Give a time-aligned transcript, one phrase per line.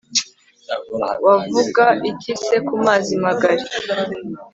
[1.25, 3.65] wavuga iki se ku mazi magali